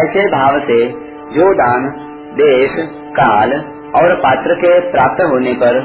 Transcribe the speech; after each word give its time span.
ऐसे 0.03 0.27
भाव 0.27 0.59
से 0.59 0.87
जो 1.35 1.53
दान, 1.53 1.87
देश, 2.33 2.71
काल 3.19 3.53
और 3.95 4.15
पात्र 4.15 4.53
के 4.53 4.91
प्राप्त 4.91 5.21
होने 5.21 5.53
पर 5.53 5.77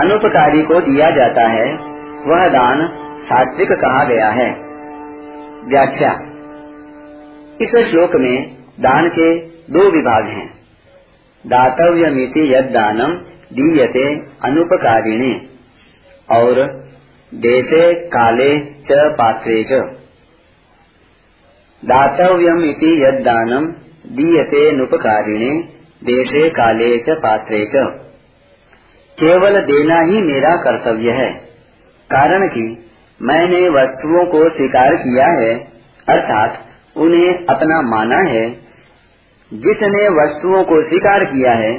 अनुपकारी 0.00 0.62
को 0.62 0.80
दिया 0.80 1.10
जाता 1.10 1.48
है, 1.48 1.74
वह 2.26 2.48
दान 2.48 2.88
सात्विक 3.22 3.68
कहा 3.72 4.04
गया 4.04 4.28
है। 4.28 4.50
व्याख्या। 5.68 6.12
इस 7.60 7.90
श्लोक 7.90 8.10
में 8.14 8.56
दान 8.80 9.08
के 9.08 9.38
दो 9.72 9.90
विभाग 9.90 10.24
हैं। 10.24 10.54
दातव्य 11.46 12.06
मिति 12.10 12.54
यद 12.54 12.64
दानम 12.64 13.12
दीयते 13.52 14.16
अनुपकारिणे। 14.42 15.40
और 16.30 16.82
देशे 17.34 17.94
काले 17.94 18.58
च 18.60 18.86
पात्रे 18.92 19.64
च। 19.64 19.72
दातव्यम 21.84 22.64
इति 22.64 23.04
यद 23.04 23.14
दानम 23.14 23.66
दीयते 24.16 24.70
अनुपकारिणे 24.70 25.60
देशे 26.04 26.50
काले 26.50 26.98
च 26.98 27.10
पात्रे 27.10 27.64
च। 27.64 27.72
केवल 29.18 29.60
देना 29.60 30.00
ही 30.00 30.22
मेरा 30.22 30.56
कर्तव्य 30.56 31.10
है। 31.10 31.32
कारण 32.10 32.48
कि 32.48 32.90
मैंने 33.22 33.68
वस्तुओं 33.68 34.26
को 34.26 34.44
स्वीकार 34.44 34.94
किया 34.94 35.26
है, 35.26 35.54
अर्थात 36.08 36.66
उन्हें 36.96 37.46
अपना 37.46 37.82
माना 37.82 38.18
है। 38.30 38.50
जिसने 39.52 40.08
वस्तुओं 40.08 40.64
को 40.64 40.82
स्वीकार 40.82 41.24
किया 41.24 41.52
है, 41.52 41.76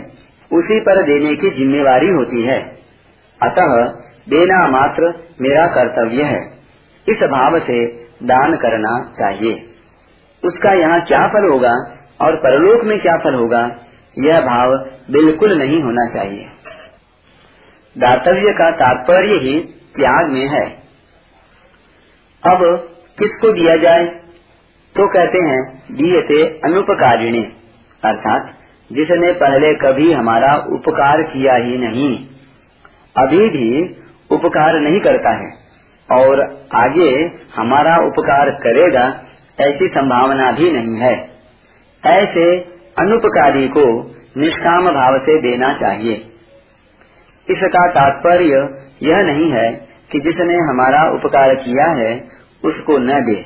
उसी 0.54 0.80
पर 0.80 1.04
देने 1.04 1.36
की 1.36 1.50
जिम्मेवारी 1.50 2.10
होती 2.10 2.48
है। 2.48 2.62
अतः 3.44 4.03
देना 4.30 4.68
मात्र 4.68 5.28
मेरा 5.42 5.68
कर्तव्य 5.68 6.24
है। 6.24 6.42
इस 7.10 7.18
भाव 7.24 7.60
से 7.60 7.86
दान 8.24 8.56
करना 8.56 9.14
चाहिए। 9.20 9.54
उसका 10.46 10.74
यहाँ 10.74 11.02
क्या 11.02 11.28
फल 11.28 11.50
होगा 11.50 11.74
और 12.22 12.36
परलोक 12.36 12.84
में 12.84 13.00
क्या 13.00 13.18
फल 13.18 13.34
होगा, 13.34 13.72
यह 14.20 14.42
भाव 14.42 14.72
बिल्कुल 15.12 15.54
नहीं 15.58 15.82
होना 15.82 16.14
चाहिए। 16.14 16.46
दातव्य 17.98 18.54
का 18.54 18.72
तात्पर्य 18.72 19.36
ही 19.36 19.60
त्याग 19.96 20.30
में 20.30 20.48
है। 20.48 20.70
अब 22.48 22.90
किसको 23.20 23.52
दिया 23.52 23.78
जाए? 23.78 24.06
तो 24.96 25.08
कहते 25.08 25.40
हैं 25.40 25.84
दिए 25.92 26.44
अनुपकारिणी। 26.46 27.44
अर्थात, 28.04 28.54
जिसने 28.92 29.32
पहले 29.32 29.74
कभी 29.74 30.14
हमारा 30.14 30.56
उपकार 30.56 31.22
किया 31.22 31.56
ही 31.56 31.78
नहीं, 31.78 32.28
अभी 33.18 33.50
भी 33.50 33.98
उपकार 34.32 34.80
नहीं 34.80 35.00
करता 35.00 35.30
है। 35.30 35.64
और 36.12 36.68
आगे 36.76 37.32
हमारा 37.56 37.98
उपकार 38.08 38.50
करेगा, 38.50 39.24
ऐसी 39.60 39.88
संभावना 39.88 40.52
भी 40.52 40.72
नहीं 40.72 40.98
है। 40.98 41.30
ऐसे 42.06 42.60
अनुपकारी 43.00 43.68
को 43.68 44.16
निष्काम 44.38 44.86
भाव 44.86 45.18
से 45.18 45.42
देना 45.42 45.74
चाहिए। 45.74 46.30
इसका 47.50 47.88
तात्पर्य 47.88 48.46
यह 49.04 49.18
नहीं 49.18 49.52
है 49.52 49.88
कि 50.12 50.20
जिसने 50.20 50.56
हमारा 50.56 51.10
उपकार 51.10 51.56
किया 51.56 51.86
है, 51.86 52.20
उसको 52.66 52.98
न 52.98 53.26
दे। 53.26 53.46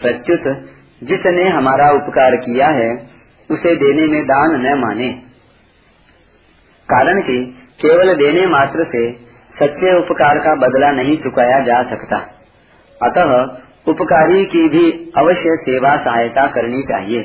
प्रत्युत, 0.00 0.70
जिसने 1.02 1.48
हमारा 1.48 1.90
उपकार 1.90 2.36
किया 2.36 2.68
है, 2.68 3.08
उसे 3.50 3.76
देने 3.76 4.06
में 4.06 4.24
दान 4.24 4.50
न 4.50 4.80
माने। 4.80 5.08
कारण 6.88 7.20
कि 7.20 7.58
केवल 7.82 8.14
देने 8.14 8.46
मात्र 8.46 8.84
से 8.84 9.27
सच्चे 9.62 9.98
उपकार 9.98 10.38
का 10.38 10.54
बदला 10.54 10.92
नहीं 10.92 11.16
चुकाया 11.16 11.60
जा 11.60 11.82
सकता। 11.82 12.16
अतः 13.02 13.58
उपकारी 13.92 14.44
की 14.44 14.68
भी 14.68 15.12
अवश्य 15.16 15.56
सेवा 15.56 15.96
सहायता 15.96 16.46
करनी 16.46 16.82
चाहिए। 16.82 17.22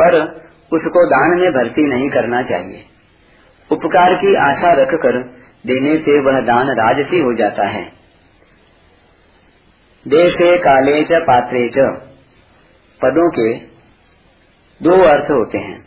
पर 0.00 0.22
उसको 0.72 1.06
दान 1.06 1.40
में 1.40 1.50
भर्ती 1.50 1.84
नहीं 1.84 2.10
करना 2.10 2.42
चाहिए। 2.42 2.84
उपकार 3.72 4.14
की 4.14 4.34
आशा 4.34 4.72
रखकर 4.72 5.22
देने 5.66 5.98
से 5.98 6.20
वह 6.20 6.40
दान 6.40 6.68
राजसी 6.68 7.20
हो 7.20 7.34
जाता 7.34 7.68
है। 7.68 7.84
देशे 10.08 10.58
काले 10.58 11.04
च 11.04 11.08
पात्रे 11.12 11.68
च। 11.68 11.78
पदों 13.02 13.30
के 13.30 13.54
दो 14.82 15.02
अर्थ 15.02 15.30
होते 15.30 15.58
हैं। 15.58 15.86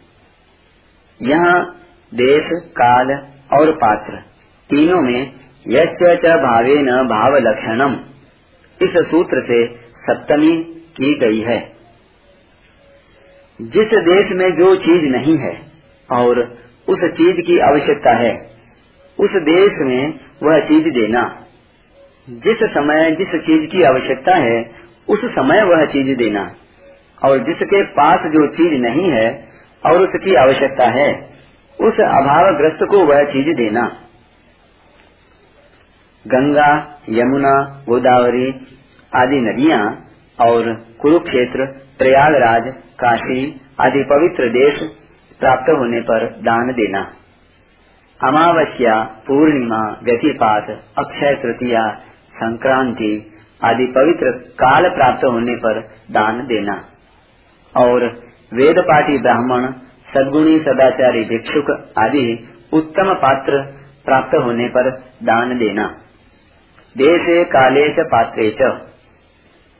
यहाँ 1.22 1.72
देश, 2.14 2.72
काल 2.72 3.12
और 3.54 3.72
पात्र। 3.72 4.31
तीनों 4.72 5.02
में 5.02 5.32
यश्च 5.68 6.26
भावे 6.26 6.82
न 6.82 6.92
भाव 6.92 7.36
लक्षणम 7.36 7.94
इस 8.82 9.12
सूत्र 9.12 9.44
से 9.48 9.68
सप्तमी 9.96 10.58
की 10.98 11.16
गई 11.16 11.40
है। 11.40 11.72
जिस 13.62 13.88
देश 13.88 14.32
में 14.32 14.52
जो 14.52 14.76
चीज़ 14.76 15.06
नहीं 15.06 15.38
है 15.38 15.62
और 16.12 16.58
उस 16.90 17.00
चीज़ 17.04 17.42
की 17.42 17.60
आवश्यकता 17.60 18.12
है, 18.12 18.34
उस 19.20 19.30
देश 19.32 19.70
में 19.72 20.20
वह 20.44 20.60
चीज़ 20.60 20.90
देना। 20.90 21.46
जिस 22.30 22.58
समय 22.64 23.12
जिस 23.12 23.28
चीज़ 23.28 23.72
की 23.72 23.84
आवश्यकता 23.84 24.36
है, 24.36 24.72
उस 25.10 25.20
समय 25.26 25.64
वह 25.64 25.86
चीज़ 25.86 26.18
देना। 26.18 26.56
और 27.26 27.38
जिसके 27.38 27.84
पास 27.84 28.22
जो 28.22 28.48
चीज़ 28.48 28.70
नहीं 28.70 29.12
है 29.12 29.46
और 29.86 30.02
उसकी 30.02 30.36
आवश्यकता 30.36 30.90
है, 30.90 31.30
उस 31.82 32.00
अभावग्रस्त 32.00 32.86
को 32.90 33.00
वह 33.00 33.24
चीज़ 33.24 33.58
देना। 33.58 33.98
गंगा, 36.28 37.00
यमुना, 37.10 37.84
गोदावरी 37.90 38.68
आदि 39.16 39.42
नदियाँ 39.42 40.00
और 40.40 40.86
कुरुक्षेत्र, 41.02 41.66
प्रयागराज, 41.98 42.74
काशी 43.00 43.62
आदि 43.80 44.04
पवित्र 44.04 44.50
देश 44.50 44.80
प्राप्त 45.40 45.70
होने 45.70 46.02
पर 46.02 46.28
दान 46.28 46.72
देना। 46.72 47.12
अमावस्या, 48.24 49.04
पूर्णिमा, 49.28 50.00
व्यतिपात, 50.04 50.70
अक्षय 50.98 51.36
तृतीया, 51.36 51.88
संक्रांति 52.36 53.32
आदि 53.64 53.86
पवित्र 53.86 54.32
काल 54.32 54.90
प्राप्त 54.90 55.26
होने 55.26 55.56
पर 55.56 55.80
दान 56.12 56.48
देना। 56.48 56.86
और 57.78 58.04
वेद 58.54 58.76
पाठी 58.80 59.18
ब्राह्मण, 59.18 59.72
सदगुणी 60.14 60.60
सदाचारी 60.60 61.24
भिक्षुक 61.24 61.94
आदि 61.98 62.50
उत्तम 62.74 63.14
पात्र 63.14 63.62
प्राप्त 64.06 64.36
होने 64.36 64.68
पर 64.68 64.92
दान 65.24 65.58
देना। 65.58 65.98
देशे, 66.98 67.44
काले 67.44 67.90
च, 67.90 67.96
पात्रे 68.00 68.56
च। 68.62 68.62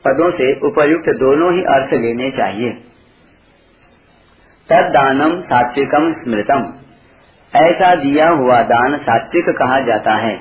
पदों 0.04 0.30
से 0.30 0.60
उपयुक्त 0.60 1.18
दोनों 1.20 1.52
ही 1.52 1.62
अर्थ 1.62 1.94
लेने 1.94 2.30
चाहिए। 2.30 2.70
तद 4.68 4.90
दानम 4.90 5.40
सात्विकम 5.40 6.12
स्मृतम। 6.12 6.74
ऐसा 7.56 7.94
दिया 7.94 8.28
हुआ 8.28 8.62
दान 8.62 8.98
सात्विक 8.98 9.44
कहा 9.58 9.80
जाता 9.80 10.14
है। 10.14 10.36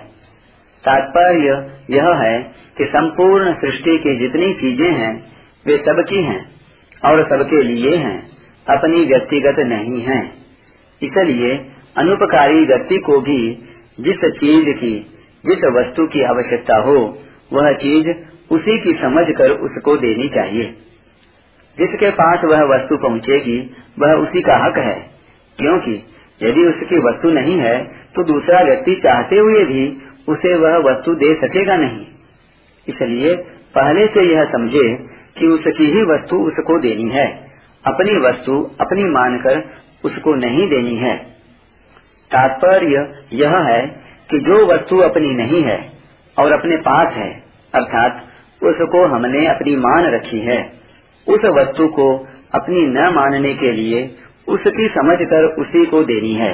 तात्पर्य 0.83 1.71
यह 1.89 2.09
है 2.09 2.43
कि 2.77 2.85
संपूर्ण 2.85 3.53
सृष्टि 3.53 3.97
की 3.97 4.19
जितनी 4.19 4.53
चीज़ें 4.53 4.91
हैं, 4.91 5.23
वे 5.65 5.77
सबकी 5.77 6.23
हैं 6.23 6.51
और 7.05 7.29
सबके 7.29 7.63
लिए 7.63 7.95
हैं, 7.95 8.29
अपनी 8.69 9.05
व्यक्तिगत 9.05 9.59
नहीं 9.59 10.01
है। 10.01 10.25
इसलिए 11.03 11.71
अनुपकारी 11.97 12.65
व्यक्ति 12.65 12.97
को 12.97 13.21
भी 13.21 13.67
जिस 13.99 14.15
चीज़ 14.15 14.77
की 14.77 15.17
जिस 15.45 15.57
वस्तु 15.57 16.07
की 16.07 16.23
आवश्यकता 16.23 16.75
हो, 16.75 17.17
वह 17.53 17.73
चीज़ 17.73 18.07
उसी 18.51 18.79
की 18.81 18.93
समझ 18.93 19.25
कर 19.37 19.49
उसको 19.49 19.97
देनी 19.97 20.29
चाहिए। 20.29 20.77
जिसके 21.77 22.09
पास 22.09 22.39
वह 22.45 22.63
वस्तु 22.63 22.97
पहुँचेगी, 22.97 23.75
वह 23.99 24.13
उसी 24.13 24.41
का 24.41 24.65
हक 24.65 24.77
है। 24.77 25.11
क्योंकि 25.57 26.03
यदि 26.43 26.65
उसकी 26.65 26.97
वस्तु 26.97 27.31
नहीं 27.31 27.57
है 27.57 27.83
तो 27.83 28.23
दूसरा 28.23 28.61
व्यक्ति 28.61 28.95
चाहते 28.95 29.35
हुए 29.35 29.65
भी 29.65 30.01
उसे 30.27 30.55
वह 30.55 30.77
वस्तु 30.77 31.15
दे 31.15 31.33
सकेगा 31.35 31.75
नहीं। 31.75 32.05
इसलिए 32.87 33.35
पहले 33.75 34.07
से 34.07 34.33
यह 34.33 34.43
समझे 34.43 34.95
कि 35.37 35.47
उसकी 35.47 35.85
ही 35.85 36.01
वस्तु 36.03 36.35
उसको 36.35 36.79
देनी 36.79 37.09
है। 37.09 37.47
अपनी 37.87 38.19
वस्तु 38.19 38.71
अपनी 38.81 39.03
मानकर 39.03 39.69
उसको 40.05 40.35
नहीं 40.35 40.69
देनी 40.69 40.95
है। 40.95 41.17
तात्पर्य 42.31 43.25
यह 43.33 43.57
है 43.57 44.01
कि 44.31 44.39
जो 44.39 44.65
वस्तु 44.65 44.97
अपनी 44.97 45.27
नहीं 45.27 45.63
है 45.63 45.91
और 46.39 46.51
अपने 46.51 46.77
पास 46.77 47.13
है, 47.13 47.43
अर्थात 47.75 48.27
उसको 48.63 49.15
हमने 49.15 49.47
अपनी 49.47 49.75
मान 49.75 50.05
रखी 50.05 50.39
है, 50.39 50.71
उस 51.27 51.45
वस्तु 51.45 51.87
को 51.87 52.17
अपनी 52.55 52.81
न 52.81 53.13
मानने 53.15 53.53
के 53.53 53.71
लिए 53.71 54.15
उसकी 54.47 54.87
समझ 54.87 55.17
कर 55.21 55.45
उसी 55.45 55.85
को 55.85 56.03
देनी 56.03 56.33
है। 56.33 56.51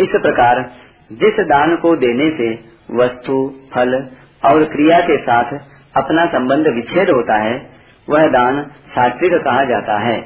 इस 0.00 0.08
प्रकार 0.10 0.72
जिस 1.12 1.46
दान 1.46 1.76
को 1.76 1.96
देने 1.96 2.30
से 2.30 2.68
वस्तु, 2.96 3.54
फल 3.74 4.10
और 4.44 4.64
क्रिया 4.64 5.00
के 5.00 5.22
साथ 5.22 5.58
अपना 5.96 6.26
संबंध 6.26 6.66
विच्छेद 6.68 7.10
होता 7.10 7.42
है, 7.42 7.70
वह 8.10 8.28
दान 8.28 8.62
सात्विक 8.64 9.32
कहा 9.32 9.64
जाता 9.64 9.98
है। 9.98 10.20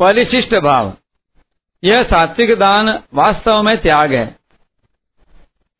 परिशिष्ट 0.00 0.54
भाव। 0.54 0.92
यह 1.84 2.02
सात्विक 2.02 2.50
दान 2.50 2.98
वास्तव 3.14 3.62
में 3.62 3.82
त्याग 3.82 4.12
है। 4.12 4.38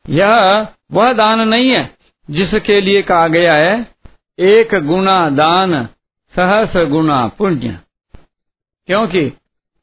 यह 0.09 0.67
वह 0.93 1.13
दान 1.13 1.49
नहीं 1.49 1.71
है 1.71 1.95
जिसके 2.31 2.81
लिए 2.81 3.03
कहा 3.03 3.29
गया 3.29 3.55
है, 3.55 3.87
एक 4.39 4.75
गुना 4.75 5.31
दान, 5.31 5.89
सहस्र 6.37 6.87
गुना 6.87 7.29
पुण्य। 7.29 7.79
क्योंकि 8.87 9.33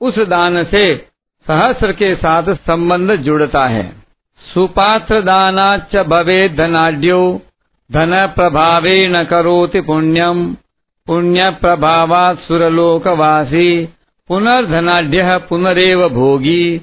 उस 0.02 0.20
दान 0.20 0.64
से 0.64 1.08
सहस्र 1.48 1.92
के 1.94 2.16
साथ 2.16 2.44
संबंध 2.44 3.16
जुड़ता 3.16 3.68
है। 3.68 3.96
सुपात्र 4.54 5.22
दानाच 5.22 5.96
भवे 5.96 6.50
धनाढ़ 6.50 6.96
धन 7.92 8.34
प्रभावे 8.36 9.08
न 9.08 9.24
करोति 9.24 9.82
पुण्यम। 9.82 10.58
पुण्य 11.08 11.52
प्रभावा 11.52 12.34
सुरलोकवासी 12.34 13.86
पुनर्धनाढ़ 14.28 15.40
पुनरेव 15.40 16.10
भोगी। 16.10 16.82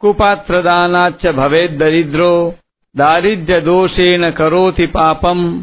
कुपात्रदानाच 0.00 1.26
भवे 1.26 1.68
दरिद्रो 1.68 2.54
दारिद्र्य 2.96 3.60
दोषेण 3.60 4.30
करोति 4.30 4.86
पापम। 4.86 5.62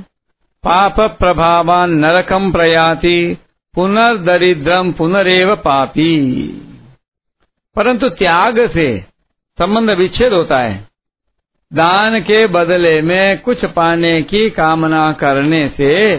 पाप 0.63 1.01
प्रभावान 1.01 1.91
नरकम 1.91 2.51
प्रयाति, 2.51 3.37
पुनर्दरिद्रम 3.75 4.91
पुनरेव 4.91 5.55
पापी। 5.55 6.47
परंतु 7.75 8.09
त्याग 8.09 8.71
से 8.73 9.05
संबंध 9.57 9.89
विच्छेद 9.89 10.33
होता 10.33 10.59
है। 10.59 10.87
दान 11.73 12.19
के 12.19 12.47
बदले 12.47 13.01
में 13.01 13.39
कुछ 13.39 13.65
पाने 13.65 14.21
की 14.21 14.49
कामना 14.49 15.11
करने 15.11 15.69
से 15.77 16.15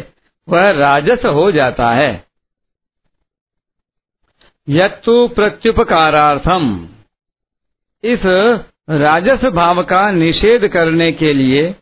वह 0.49 0.71
राजस 0.71 1.25
हो 1.25 1.53
जाता 1.53 1.91
है। 1.91 2.25
यत्तु 4.69 5.29
प्रत्युपकारार्थम। 5.29 6.89
इस 8.05 8.23
राजस 8.91 9.45
भाव 9.45 9.83
का 9.83 10.11
निषेध 10.11 10.69
करने 10.69 11.13
के 11.13 11.33
लिए 11.33 11.77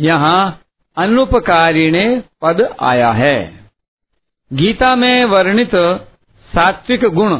यहाँ 0.00 0.62
अनुपकारिणे 0.96 2.22
पद 2.42 2.76
आया 2.80 3.12
है। 3.12 3.64
गीता 4.52 4.96
में 4.96 5.24
वर्णित 5.24 5.70
सात्विक 6.54 7.04
गुण 7.04 7.36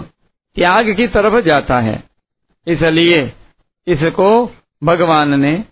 त्याग 0.57 0.95
की 0.95 1.07
तरफ़ 1.07 1.45
जाता 1.45 1.81
है। 1.81 2.05
इसलिए 2.67 3.33
इसको 3.87 4.55
भगवान 4.85 5.41
ने 5.41 5.65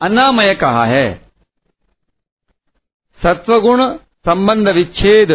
अनामय 0.00 0.54
कहा 0.54 0.84
है। 0.84 1.20
सत्वगुण 3.22 3.96
संबंध 3.96 4.68
विच्छेद 4.68 5.32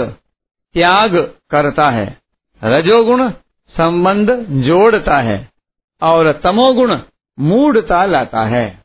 त्याग 0.74 1.18
करता 1.50 1.90
है। 1.90 2.18
रजोगुण 2.64 3.30
संबंध 3.70 4.32
जोड़ता 4.50 5.18
है। 5.18 5.57
और 6.02 6.32
तमोगुण 6.32 6.98
मूढ़ता 7.40 8.06
लाता 8.06 8.46
है। 8.46 8.84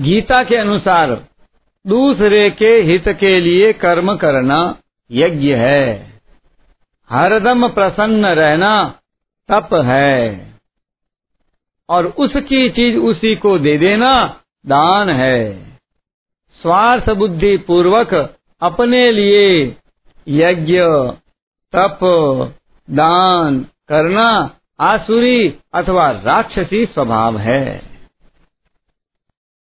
गीता 0.00 0.44
के 0.44 0.56
अनुसार, 0.56 1.26
दूसरे 1.86 2.50
के 2.50 2.76
हित 2.80 3.08
के 3.08 3.40
लिए 3.40 3.72
कर्म 3.72 4.16
करना 4.16 4.76
यज्ञ 5.10 5.54
है। 5.54 6.20
हरदम 7.10 7.68
प्रसन्न 7.68 8.26
रहना 8.26 9.00
तप 9.48 9.68
है। 9.74 10.52
और 11.88 12.06
उसकी 12.06 12.70
चीज़ 12.70 12.96
उसी 12.96 13.36
को 13.36 13.58
दे 13.58 13.78
देना 13.78 14.40
दान 14.66 15.10
है। 15.10 15.72
स्वार्थ 16.62 17.10
बुद्धि 17.10 17.56
पूर्वक 17.56 18.36
अपने 18.60 19.12
लिए 19.12 19.76
यज्ञ, 20.28 20.80
तप, 21.76 21.98
दान 22.90 23.66
करना 23.88 24.50
आसुरी 24.80 25.54
अथवा 25.74 26.10
राक्षसी 26.10 26.86
स्वभाव 26.86 27.38
है। 27.38 27.91